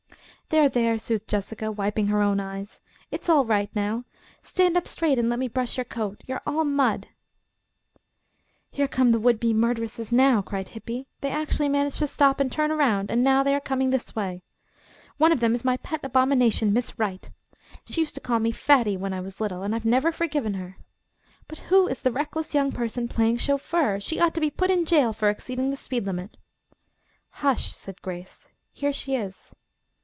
[0.49, 2.81] "There, there," soothed Jessica, wiping her own eyes.
[3.09, 4.03] "It's all right now.
[4.43, 6.19] Stand up straight and let me brush your coat.
[6.27, 7.07] You are all mud."
[8.69, 11.07] "Here come the would be murderesses now," cried Hippy.
[11.21, 14.43] "They actually managed to stop and turn around, and now they are coming this way.
[15.15, 17.29] One of them is my pet abomination Miss Wright.
[17.85, 20.75] She used to call me 'fatty' when I was little, and I've never forgiven her.
[21.47, 24.01] But who is the reckless young person playing chauffeur?
[24.01, 26.35] She ought to be put in jail for exceeding the speed limit."
[27.29, 28.49] "Hush!" said Grace.
[28.73, 29.55] "Here she is."